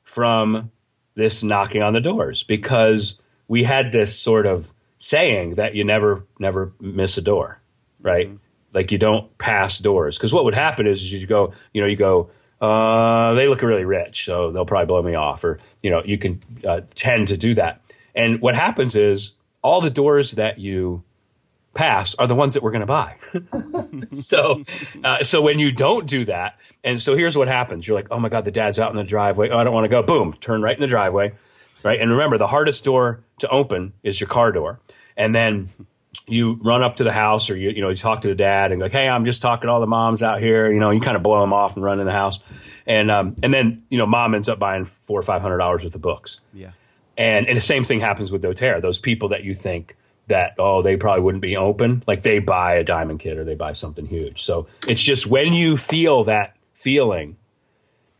from 0.04 0.70
this 1.14 1.42
knocking 1.42 1.82
on 1.82 1.94
the 1.94 2.00
doors 2.00 2.42
because 2.42 3.18
we 3.46 3.64
had 3.64 3.90
this 3.90 4.18
sort 4.18 4.44
of 4.44 4.74
saying 4.98 5.54
that 5.54 5.74
you 5.74 5.82
never 5.84 6.26
never 6.38 6.74
miss 6.78 7.16
a 7.16 7.22
door 7.22 7.60
right 8.02 8.26
mm-hmm. 8.28 8.36
Like 8.72 8.92
you 8.92 8.98
don't 8.98 9.36
pass 9.38 9.78
doors 9.78 10.16
because 10.16 10.32
what 10.32 10.44
would 10.44 10.54
happen 10.54 10.86
is 10.86 11.12
you 11.12 11.26
go 11.26 11.52
you 11.72 11.80
know 11.80 11.86
you 11.86 11.96
go 11.96 12.30
uh, 12.60 13.34
they 13.34 13.46
look 13.46 13.62
really 13.62 13.84
rich 13.84 14.24
so 14.24 14.50
they'll 14.50 14.66
probably 14.66 14.86
blow 14.86 15.02
me 15.02 15.14
off 15.14 15.44
or 15.44 15.58
you 15.82 15.90
know 15.90 16.02
you 16.04 16.18
can 16.18 16.40
uh, 16.66 16.80
tend 16.94 17.28
to 17.28 17.36
do 17.36 17.54
that 17.54 17.80
and 18.14 18.40
what 18.40 18.54
happens 18.54 18.96
is 18.96 19.32
all 19.62 19.80
the 19.80 19.90
doors 19.90 20.32
that 20.32 20.58
you 20.58 21.04
pass 21.74 22.14
are 22.16 22.26
the 22.26 22.34
ones 22.34 22.54
that 22.54 22.62
we're 22.62 22.72
going 22.72 22.80
to 22.80 22.86
buy. 22.86 23.16
so, 24.12 24.62
uh, 25.04 25.22
so 25.22 25.40
when 25.40 25.58
you 25.58 25.70
don't 25.70 26.06
do 26.06 26.24
that, 26.24 26.58
and 26.82 27.00
so 27.00 27.16
here's 27.16 27.36
what 27.36 27.48
happens: 27.48 27.86
you're 27.86 27.96
like, 27.96 28.08
oh 28.10 28.18
my 28.18 28.28
god, 28.28 28.44
the 28.44 28.50
dad's 28.50 28.78
out 28.78 28.90
in 28.90 28.96
the 28.96 29.04
driveway. 29.04 29.48
Oh, 29.50 29.58
I 29.58 29.64
don't 29.64 29.72
want 29.72 29.84
to 29.84 29.88
go. 29.88 30.02
Boom, 30.02 30.32
turn 30.34 30.62
right 30.62 30.76
in 30.76 30.80
the 30.80 30.86
driveway, 30.86 31.32
right? 31.82 32.00
And 32.00 32.10
remember, 32.10 32.38
the 32.38 32.46
hardest 32.46 32.84
door 32.84 33.20
to 33.38 33.48
open 33.48 33.92
is 34.02 34.20
your 34.20 34.28
car 34.28 34.52
door, 34.52 34.80
and 35.16 35.34
then 35.34 35.70
you 36.26 36.54
run 36.62 36.82
up 36.82 36.96
to 36.96 37.04
the 37.04 37.12
house 37.12 37.50
or 37.50 37.56
you 37.56 37.70
you 37.70 37.80
know 37.80 37.88
you 37.88 37.96
talk 37.96 38.22
to 38.22 38.28
the 38.28 38.34
dad 38.34 38.72
and 38.72 38.80
go, 38.80 38.86
like, 38.86 38.92
hey, 38.92 39.08
I'm 39.08 39.24
just 39.24 39.40
talking 39.42 39.68
to 39.68 39.72
all 39.72 39.80
the 39.80 39.86
moms 39.86 40.22
out 40.22 40.40
here. 40.40 40.70
You 40.70 40.80
know, 40.80 40.90
you 40.90 41.00
kind 41.00 41.16
of 41.16 41.22
blow 41.22 41.40
them 41.40 41.52
off 41.52 41.76
and 41.76 41.84
run 41.84 42.00
in 42.00 42.06
the 42.06 42.12
house, 42.12 42.40
and 42.86 43.10
um, 43.10 43.36
and 43.42 43.52
then 43.52 43.84
you 43.88 43.98
know 43.98 44.06
mom 44.06 44.34
ends 44.34 44.48
up 44.48 44.58
buying 44.58 44.84
four 44.84 45.18
or 45.18 45.22
five 45.22 45.42
hundred 45.42 45.58
dollars 45.58 45.84
worth 45.84 45.94
of 45.94 46.02
books. 46.02 46.40
yeah. 46.52 46.70
And 47.16 47.48
and 47.48 47.56
the 47.56 47.62
same 47.62 47.82
thing 47.82 48.00
happens 48.00 48.30
with 48.30 48.42
doTERRA. 48.42 48.80
Those 48.80 48.98
people 49.00 49.30
that 49.30 49.42
you 49.42 49.54
think 49.54 49.96
that 50.28 50.54
oh 50.58 50.82
they 50.82 50.96
probably 50.96 51.22
wouldn't 51.22 51.42
be 51.42 51.56
open, 51.56 52.04
like 52.06 52.22
they 52.22 52.38
buy 52.38 52.74
a 52.74 52.84
diamond 52.84 53.20
kit 53.20 53.38
or 53.38 53.44
they 53.44 53.54
buy 53.54 53.72
something 53.72 54.06
huge. 54.06 54.42
So 54.42 54.68
it's 54.86 55.02
just 55.02 55.26
when 55.26 55.52
you 55.52 55.76
feel 55.76 56.24
that 56.24 56.56
feeling 56.74 57.36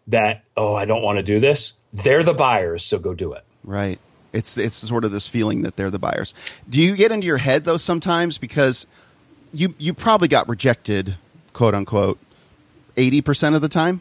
that 0.09 0.45
oh 0.57 0.75
I 0.75 0.85
don't 0.85 1.03
want 1.03 1.19
to 1.19 1.23
do 1.23 1.39
this, 1.39 1.75
they're 1.93 2.25
the 2.25 2.35
buyers, 2.35 2.85
so 2.85 2.99
go 2.99 3.15
do 3.15 3.35
it. 3.35 3.45
Right. 3.63 4.01
It's 4.39 4.57
it's 4.57 4.77
sort 4.77 5.05
of 5.05 5.11
this 5.11 5.27
feeling 5.27 5.63
that 5.63 5.75
they're 5.75 5.91
the 5.91 5.99
buyers. 5.99 6.33
Do 6.71 6.81
you 6.81 6.95
get 6.95 7.11
into 7.11 7.27
your 7.27 7.39
head 7.39 7.65
though 7.65 7.77
sometimes? 7.77 8.39
Because 8.39 8.87
you 9.53 9.75
you 9.79 9.93
probably 9.93 10.29
got 10.29 10.49
rejected, 10.49 11.17
quote 11.53 11.75
unquote, 11.75 12.21
eighty 12.97 13.21
percent 13.21 13.57
of 13.57 13.63
the 13.63 13.69
time, 13.69 14.01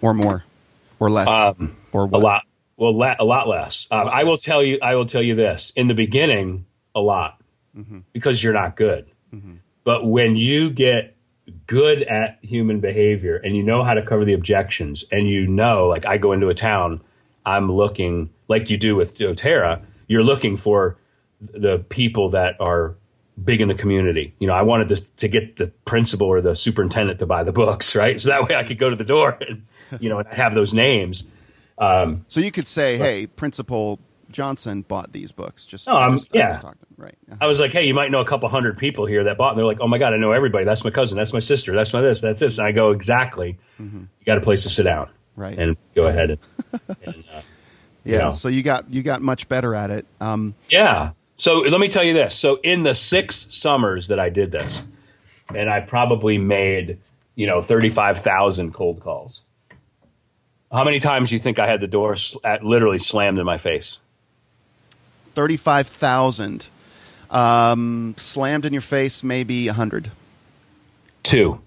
or 0.00 0.12
more, 0.12 0.42
or 0.98 1.08
less, 1.08 1.28
um, 1.28 1.76
or 1.92 2.06
A 2.06 2.18
lot, 2.18 2.42
well, 2.76 2.98
la- 2.98 3.14
a 3.16 3.24
lot 3.24 3.46
less. 3.46 3.86
Um, 3.92 4.08
I 4.08 4.24
will 4.24 4.38
tell 4.38 4.60
you, 4.60 4.80
I 4.82 4.96
will 4.96 5.06
tell 5.06 5.22
you 5.22 5.36
this: 5.36 5.72
in 5.76 5.86
the 5.86 5.94
beginning, 5.94 6.66
a 6.92 7.00
lot. 7.00 7.40
Mm-hmm. 7.78 8.00
Because 8.12 8.42
you're 8.42 8.54
not 8.54 8.74
good. 8.74 9.06
Mm-hmm. 9.32 9.54
But 9.84 10.04
when 10.04 10.34
you 10.34 10.70
get 10.70 11.16
good 11.68 12.02
at 12.02 12.38
human 12.42 12.80
behavior 12.80 13.36
and 13.36 13.56
you 13.56 13.62
know 13.62 13.84
how 13.84 13.94
to 13.94 14.02
cover 14.02 14.24
the 14.24 14.32
objections, 14.32 15.04
and 15.12 15.28
you 15.28 15.46
know, 15.46 15.86
like 15.86 16.06
I 16.06 16.18
go 16.18 16.32
into 16.32 16.48
a 16.48 16.54
town, 16.54 17.02
I'm 17.46 17.70
looking 17.70 18.30
like 18.48 18.70
you 18.70 18.76
do 18.76 18.96
with 18.96 19.16
doTERRA. 19.16 19.82
You're 20.08 20.22
looking 20.24 20.56
for 20.56 20.96
the 21.40 21.78
people 21.88 22.30
that 22.30 22.56
are 22.60 22.94
big 23.42 23.60
in 23.60 23.68
the 23.68 23.74
community. 23.74 24.34
You 24.38 24.46
know, 24.46 24.54
I 24.54 24.62
wanted 24.62 24.88
to, 24.90 24.96
to 25.18 25.28
get 25.28 25.56
the 25.56 25.66
principal 25.84 26.28
or 26.28 26.40
the 26.40 26.54
superintendent 26.54 27.18
to 27.18 27.26
buy 27.26 27.42
the 27.44 27.52
books, 27.52 27.94
right? 28.02 28.20
So 28.20 28.30
that 28.30 28.48
way 28.48 28.54
I 28.56 28.64
could 28.64 28.78
go 28.78 28.90
to 28.90 28.96
the 28.96 29.04
door 29.04 29.38
and, 29.48 29.66
you 30.00 30.08
know, 30.08 30.18
and 30.18 30.28
have 30.28 30.54
those 30.54 30.72
names. 30.74 31.24
Um, 31.78 32.24
so 32.28 32.40
you 32.40 32.52
could 32.52 32.68
say, 32.68 32.96
hey, 32.96 33.26
Principal 33.26 33.98
Johnson 34.30 34.82
bought 34.82 35.12
these 35.12 35.32
books. 35.32 35.66
Just, 35.66 35.86
No, 35.88 35.94
I'm- 35.94 36.12
just- 36.18 36.30
yeah. 36.34 36.52
talking. 36.58 36.78
Right. 36.96 37.16
I 37.40 37.48
was 37.48 37.58
like, 37.58 37.72
hey, 37.72 37.88
you 37.88 37.92
might 37.92 38.12
know 38.12 38.20
a 38.20 38.24
couple 38.24 38.48
hundred 38.48 38.78
people 38.78 39.04
here 39.04 39.24
that 39.24 39.36
bought. 39.36 39.50
And 39.50 39.58
they're 39.58 39.66
like, 39.66 39.80
oh 39.80 39.88
my 39.88 39.98
God, 39.98 40.14
I 40.14 40.16
know 40.16 40.30
everybody. 40.30 40.64
That's 40.64 40.84
my 40.84 40.90
cousin. 40.90 41.18
That's 41.18 41.32
my 41.32 41.40
sister. 41.40 41.74
That's 41.74 41.92
my 41.92 42.00
this. 42.00 42.20
That's 42.20 42.40
this. 42.40 42.56
And 42.58 42.66
I 42.68 42.70
go, 42.70 42.92
exactly. 42.92 43.58
Mm-hmm. 43.80 43.98
You 43.98 44.24
got 44.24 44.38
a 44.38 44.40
place 44.40 44.62
to 44.62 44.70
sit 44.70 44.84
down. 44.84 45.08
Right. 45.36 45.58
And 45.58 45.76
go 45.94 46.06
ahead. 46.06 46.30
And, 46.30 46.38
and 47.04 47.24
uh, 47.34 47.40
Yeah. 48.04 48.18
know. 48.18 48.30
So 48.30 48.48
you 48.48 48.62
got 48.62 48.90
you 48.90 49.02
got 49.02 49.22
much 49.22 49.48
better 49.48 49.74
at 49.74 49.90
it. 49.90 50.06
Um, 50.20 50.54
yeah. 50.68 51.10
So 51.36 51.58
let 51.60 51.80
me 51.80 51.88
tell 51.88 52.04
you 52.04 52.12
this. 52.14 52.34
So 52.34 52.60
in 52.62 52.82
the 52.84 52.94
six 52.94 53.46
summers 53.50 54.08
that 54.08 54.20
I 54.20 54.28
did 54.30 54.52
this, 54.52 54.82
and 55.54 55.68
I 55.68 55.80
probably 55.80 56.38
made, 56.38 56.98
you 57.34 57.46
know, 57.48 57.60
35,000 57.60 58.72
cold 58.72 59.00
calls. 59.00 59.40
How 60.72 60.84
many 60.84 61.00
times 61.00 61.28
do 61.30 61.34
you 61.34 61.38
think 61.40 61.58
I 61.58 61.66
had 61.66 61.80
the 61.80 61.86
door 61.88 62.16
sl- 62.16 62.38
at, 62.44 62.64
literally 62.64 62.98
slammed 63.00 63.38
in 63.38 63.44
my 63.44 63.58
face? 63.58 63.98
thirty 65.34 65.56
five 65.56 65.86
thousand. 65.88 66.68
Um, 67.30 68.14
slammed 68.16 68.64
in 68.64 68.72
your 68.72 68.82
face, 68.82 69.24
maybe 69.24 69.66
a 69.68 69.72
hundred. 69.72 70.10
Two. 71.24 71.60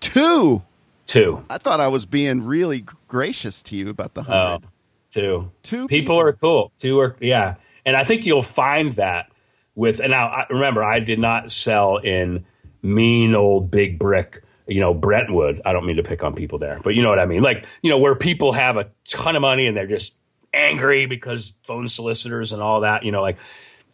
Two. 0.00 0.62
Two. 1.06 1.44
I 1.50 1.58
thought 1.58 1.80
I 1.80 1.88
was 1.88 2.06
being 2.06 2.42
really 2.42 2.84
gracious 3.08 3.62
to 3.64 3.76
you 3.76 3.88
about 3.90 4.14
the 4.14 4.22
Oh, 4.22 4.24
hundred. 4.24 4.68
two. 5.10 5.50
Two 5.62 5.86
people, 5.86 6.16
people. 6.16 6.20
are 6.20 6.32
cool. 6.32 6.72
Two 6.80 6.98
are 7.00 7.16
yeah, 7.20 7.56
and 7.84 7.96
I 7.96 8.04
think 8.04 8.24
you'll 8.26 8.42
find 8.42 8.94
that 8.96 9.30
with. 9.74 10.00
And 10.00 10.10
now 10.12 10.26
I, 10.28 10.46
remember, 10.50 10.82
I 10.82 11.00
did 11.00 11.18
not 11.18 11.52
sell 11.52 11.98
in 11.98 12.44
mean 12.82 13.34
old 13.34 13.70
big 13.70 13.98
brick. 13.98 14.42
You 14.66 14.80
know 14.80 14.94
Brentwood. 14.94 15.60
I 15.66 15.74
don't 15.74 15.84
mean 15.84 15.96
to 15.96 16.02
pick 16.02 16.24
on 16.24 16.34
people 16.34 16.58
there, 16.58 16.80
but 16.82 16.94
you 16.94 17.02
know 17.02 17.10
what 17.10 17.18
I 17.18 17.26
mean. 17.26 17.42
Like 17.42 17.66
you 17.82 17.90
know 17.90 17.98
where 17.98 18.14
people 18.14 18.52
have 18.54 18.78
a 18.78 18.90
ton 19.06 19.36
of 19.36 19.42
money 19.42 19.66
and 19.66 19.76
they're 19.76 19.86
just 19.86 20.14
angry 20.54 21.04
because 21.04 21.52
phone 21.66 21.86
solicitors 21.86 22.54
and 22.54 22.62
all 22.62 22.80
that. 22.80 23.02
You 23.02 23.12
know, 23.12 23.20
like 23.20 23.36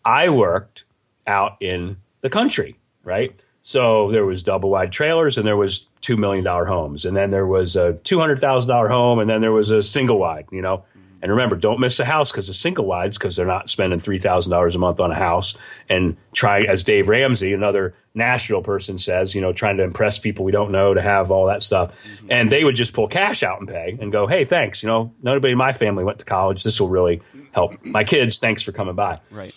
I 0.05 0.29
worked 0.29 0.85
out 1.27 1.61
in 1.61 1.97
the 2.21 2.31
country, 2.31 2.77
right? 3.03 3.35
So 3.71 4.11
there 4.11 4.27
was 4.27 4.43
double 4.43 4.69
wide 4.69 4.91
trailers 4.91 5.39
and 5.39 5.47
there 5.47 5.57
was 5.57 5.87
two 6.01 6.17
million 6.17 6.43
dollar 6.43 6.65
homes, 6.65 7.05
and 7.05 7.17
then 7.17 7.31
there 7.31 7.47
was 7.47 7.77
a 7.77 7.93
two 8.03 8.19
hundred 8.19 8.41
thousand 8.41 8.69
dollar 8.69 8.89
home, 8.89 9.21
and 9.21 9.31
then 9.31 9.43
there 9.43 9.53
was 9.53 9.71
a 9.71 9.81
single 9.81 10.19
wide. 10.19 10.47
You 10.51 10.61
know, 10.61 10.83
and 11.23 11.31
remember, 11.31 11.55
don't 11.55 11.79
miss 11.79 12.01
a 12.01 12.05
house 12.05 12.33
because 12.33 12.49
the 12.49 12.53
single 12.53 12.85
wides 12.85 13.17
because 13.17 13.37
they're 13.37 13.47
not 13.47 13.71
spending 13.71 14.01
three 14.01 14.19
thousand 14.19 14.51
dollars 14.51 14.75
a 14.75 14.81
month 14.81 14.99
on 14.99 15.13
a 15.13 15.15
house. 15.15 15.57
And 15.89 16.17
try, 16.33 16.63
as 16.63 16.83
Dave 16.83 17.07
Ramsey, 17.09 17.53
another 17.53 17.95
Nashville 18.13 18.63
person 18.63 18.99
says, 18.99 19.37
you 19.37 19.41
know, 19.41 19.53
trying 19.53 19.77
to 19.77 19.85
impress 19.85 20.19
people 20.19 20.45
we 20.45 20.51
don't 20.51 20.73
know 20.73 20.93
to 20.93 21.01
have 21.01 21.31
all 21.31 21.47
that 21.47 21.63
stuff, 21.63 21.93
mm-hmm. 21.93 22.27
and 22.29 22.51
they 22.51 22.65
would 22.65 22.75
just 22.75 22.93
pull 22.93 23.07
cash 23.07 23.45
out 23.45 23.61
and 23.61 23.69
pay 23.69 23.97
and 24.01 24.11
go, 24.11 24.27
hey, 24.27 24.45
thanks. 24.45 24.83
You 24.83 24.89
know, 24.89 25.15
nobody 25.23 25.53
in 25.53 25.59
my 25.59 25.71
family 25.71 26.03
went 26.03 26.19
to 26.19 26.25
college. 26.25 26.65
This 26.65 26.81
will 26.81 26.89
really 26.89 27.23
help 27.53 27.85
my 27.85 28.03
kids. 28.03 28.41
Thanks 28.41 28.65
for 28.65 28.73
coming 28.73 28.97
by 28.97 29.21
Right. 29.31 29.55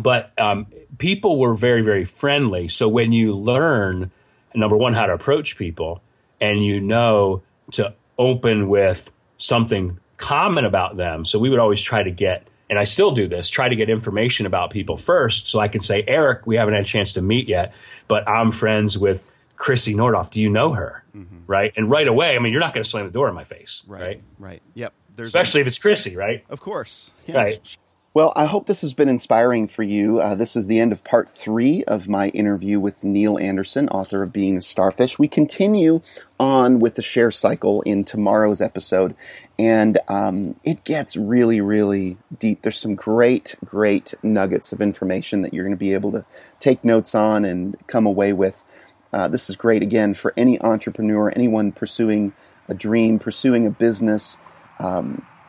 But 0.00 0.32
um, 0.38 0.66
people 0.98 1.38
were 1.38 1.54
very 1.54 1.82
very 1.82 2.04
friendly 2.04 2.68
so 2.68 2.88
when 2.88 3.12
you 3.12 3.36
learn 3.36 4.10
number 4.54 4.76
one 4.76 4.94
how 4.94 5.06
to 5.06 5.12
approach 5.12 5.56
people 5.56 6.02
and 6.40 6.64
you 6.64 6.80
know 6.80 7.42
to 7.72 7.94
open 8.18 8.68
with 8.68 9.12
something 9.38 9.98
common 10.16 10.64
about 10.64 10.96
them 10.96 11.24
so 11.24 11.38
we 11.38 11.48
would 11.48 11.58
always 11.60 11.80
try 11.80 12.02
to 12.02 12.10
get 12.10 12.46
and 12.68 12.78
i 12.78 12.84
still 12.84 13.10
do 13.12 13.26
this 13.28 13.48
try 13.48 13.68
to 13.68 13.76
get 13.76 13.88
information 13.88 14.46
about 14.46 14.70
people 14.70 14.96
first 14.96 15.46
so 15.46 15.58
i 15.60 15.68
can 15.68 15.82
say 15.82 16.02
eric 16.06 16.46
we 16.46 16.56
haven't 16.56 16.74
had 16.74 16.82
a 16.82 16.86
chance 16.86 17.12
to 17.14 17.22
meet 17.22 17.48
yet 17.48 17.72
but 18.08 18.26
i'm 18.28 18.50
friends 18.52 18.98
with 18.98 19.30
chrissy 19.56 19.94
nordoff 19.94 20.30
do 20.30 20.40
you 20.42 20.50
know 20.50 20.72
her 20.72 21.04
right 21.46 21.72
and 21.76 21.88
right 21.90 22.06
away 22.08 22.36
i 22.36 22.38
mean 22.38 22.52
you're 22.52 22.60
not 22.60 22.72
going 22.74 22.84
to 22.84 22.88
slam 22.88 23.06
the 23.06 23.12
door 23.12 23.28
in 23.28 23.34
my 23.34 23.44
face 23.44 23.82
Right. 23.86 24.00
right, 24.00 24.22
Right. 24.38 24.62
Yep. 24.74 24.92
There's 25.16 25.28
especially 25.28 25.60
if 25.62 25.66
it's 25.66 25.78
chrissy 25.78 26.16
right 26.16 26.44
of 26.50 26.60
course. 26.60 27.12
Yes. 27.26 27.36
Right. 27.36 27.76
Well, 28.12 28.32
I 28.34 28.46
hope 28.46 28.66
this 28.66 28.80
has 28.80 28.92
been 28.92 29.08
inspiring 29.08 29.68
for 29.68 29.84
you. 29.84 30.18
Uh, 30.18 30.34
this 30.34 30.56
is 30.56 30.66
the 30.66 30.80
end 30.80 30.90
of 30.90 31.04
part 31.04 31.30
three 31.30 31.84
of 31.84 32.08
my 32.08 32.26
interview 32.30 32.80
with 32.80 33.04
Neil 33.04 33.38
Anderson, 33.38 33.88
author 33.88 34.24
of 34.24 34.32
Being 34.32 34.58
a 34.58 34.62
Starfish. 34.62 35.16
We 35.16 35.28
continue 35.28 36.00
on 36.40 36.80
with 36.80 36.96
the 36.96 37.02
share 37.02 37.30
cycle 37.30 37.82
in 37.82 38.02
tomorrow's 38.02 38.60
episode, 38.60 39.14
and 39.60 39.96
um, 40.08 40.56
it 40.64 40.82
gets 40.82 41.16
really, 41.16 41.60
really 41.60 42.16
deep. 42.36 42.62
There's 42.62 42.80
some 42.80 42.96
great, 42.96 43.54
great 43.64 44.12
nuggets 44.24 44.72
of 44.72 44.80
information 44.80 45.42
that 45.42 45.54
you're 45.54 45.64
going 45.64 45.76
to 45.76 45.78
be 45.78 45.94
able 45.94 46.10
to 46.10 46.24
take 46.58 46.82
notes 46.82 47.14
on 47.14 47.44
and 47.44 47.76
come 47.86 48.06
away 48.06 48.32
with. 48.32 48.64
Uh, 49.12 49.28
this 49.28 49.48
is 49.48 49.54
great, 49.54 49.84
again, 49.84 50.14
for 50.14 50.34
any 50.36 50.60
entrepreneur, 50.60 51.32
anyone 51.36 51.70
pursuing 51.70 52.32
a 52.68 52.74
dream, 52.74 53.20
pursuing 53.20 53.66
a 53.66 53.70
business 53.70 54.36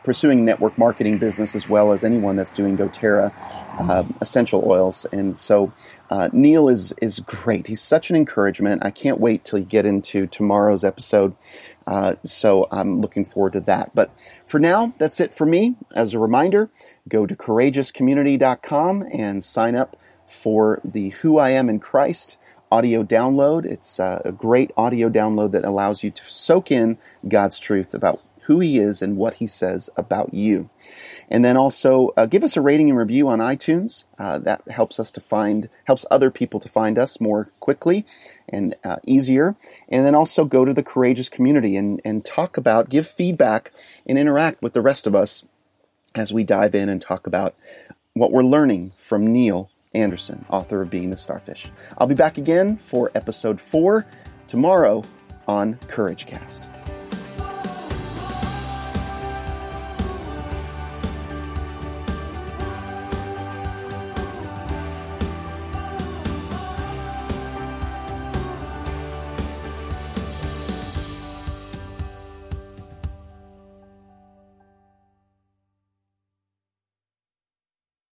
pursuing 0.04 0.44
network 0.44 0.76
marketing 0.76 1.18
business 1.18 1.54
as 1.54 1.68
well 1.68 1.92
as 1.92 2.04
anyone 2.04 2.36
that's 2.36 2.52
doing 2.52 2.76
doTERRA 2.76 3.32
um, 3.80 4.14
essential 4.20 4.62
oils. 4.66 5.06
And 5.12 5.36
so 5.36 5.72
uh, 6.10 6.28
Neil 6.32 6.68
is 6.68 6.92
is 7.00 7.20
great. 7.20 7.66
He's 7.66 7.80
such 7.80 8.10
an 8.10 8.16
encouragement. 8.16 8.84
I 8.84 8.90
can't 8.90 9.20
wait 9.20 9.44
till 9.44 9.58
you 9.58 9.64
get 9.64 9.86
into 9.86 10.26
tomorrow's 10.26 10.84
episode. 10.84 11.34
Uh, 11.86 12.16
so 12.24 12.68
I'm 12.70 13.00
looking 13.00 13.24
forward 13.24 13.54
to 13.54 13.60
that. 13.60 13.94
But 13.94 14.10
for 14.46 14.58
now, 14.58 14.94
that's 14.98 15.20
it 15.20 15.34
for 15.34 15.46
me. 15.46 15.76
As 15.94 16.14
a 16.14 16.18
reminder, 16.18 16.70
go 17.08 17.26
to 17.26 17.34
courageouscommunity.com 17.34 19.04
and 19.12 19.42
sign 19.42 19.74
up 19.74 19.96
for 20.26 20.80
the 20.84 21.10
Who 21.10 21.38
I 21.38 21.50
Am 21.50 21.68
in 21.68 21.78
Christ 21.78 22.38
audio 22.70 23.04
download. 23.04 23.66
It's 23.66 24.00
uh, 24.00 24.22
a 24.24 24.32
great 24.32 24.70
audio 24.78 25.10
download 25.10 25.52
that 25.52 25.64
allows 25.64 26.02
you 26.02 26.10
to 26.10 26.24
soak 26.24 26.70
in 26.70 26.96
God's 27.28 27.58
truth 27.58 27.92
about 27.92 28.22
who 28.42 28.60
He 28.60 28.78
is 28.78 29.02
and 29.02 29.16
what 29.16 29.34
He 29.34 29.46
says 29.46 29.90
about 29.96 30.34
you. 30.34 30.70
And 31.30 31.44
then 31.44 31.56
also 31.56 32.12
uh, 32.16 32.26
give 32.26 32.44
us 32.44 32.56
a 32.56 32.60
rating 32.60 32.90
and 32.90 32.98
review 32.98 33.28
on 33.28 33.38
iTunes. 33.38 34.04
Uh, 34.18 34.38
that 34.40 34.68
helps 34.70 35.00
us 35.00 35.10
to 35.12 35.20
find, 35.20 35.68
helps 35.84 36.04
other 36.10 36.30
people 36.30 36.60
to 36.60 36.68
find 36.68 36.98
us 36.98 37.20
more 37.20 37.50
quickly 37.60 38.04
and 38.48 38.74
uh, 38.84 38.96
easier. 39.06 39.56
And 39.88 40.04
then 40.04 40.14
also 40.14 40.44
go 40.44 40.64
to 40.64 40.74
the 40.74 40.82
Courageous 40.82 41.28
community 41.28 41.76
and, 41.76 42.00
and 42.04 42.24
talk 42.24 42.56
about, 42.56 42.88
give 42.88 43.06
feedback, 43.06 43.72
and 44.06 44.18
interact 44.18 44.62
with 44.62 44.72
the 44.72 44.82
rest 44.82 45.06
of 45.06 45.14
us 45.14 45.44
as 46.14 46.32
we 46.32 46.44
dive 46.44 46.74
in 46.74 46.88
and 46.88 47.00
talk 47.00 47.26
about 47.26 47.54
what 48.14 48.30
we're 48.30 48.42
learning 48.42 48.92
from 48.96 49.32
Neil 49.32 49.70
Anderson, 49.94 50.44
author 50.50 50.82
of 50.82 50.90
Being 50.90 51.10
the 51.10 51.16
Starfish. 51.16 51.68
I'll 51.98 52.06
be 52.06 52.14
back 52.14 52.38
again 52.38 52.76
for 52.76 53.10
episode 53.14 53.60
four 53.60 54.06
tomorrow 54.46 55.04
on 55.46 55.74
Courage 55.88 56.26
Cast. 56.26 56.68